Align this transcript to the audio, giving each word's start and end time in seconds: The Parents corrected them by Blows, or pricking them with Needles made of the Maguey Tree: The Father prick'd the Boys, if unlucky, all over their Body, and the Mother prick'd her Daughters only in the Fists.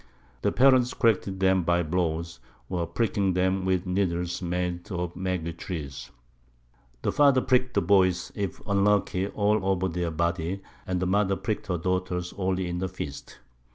The 0.41 0.51
Parents 0.51 0.95
corrected 0.95 1.39
them 1.39 1.61
by 1.61 1.83
Blows, 1.83 2.39
or 2.71 2.87
pricking 2.87 3.33
them 3.35 3.65
with 3.65 3.85
Needles 3.85 4.41
made 4.41 4.91
of 4.91 5.13
the 5.13 5.19
Maguey 5.19 5.53
Tree: 5.53 5.91
The 7.03 7.11
Father 7.11 7.41
prick'd 7.41 7.75
the 7.75 7.83
Boys, 7.83 8.31
if 8.33 8.59
unlucky, 8.65 9.27
all 9.27 9.63
over 9.63 9.87
their 9.87 10.09
Body, 10.09 10.63
and 10.87 10.99
the 10.99 11.05
Mother 11.05 11.35
prick'd 11.35 11.67
her 11.67 11.77
Daughters 11.77 12.33
only 12.35 12.67
in 12.67 12.79
the 12.79 12.89
Fists. 12.89 13.37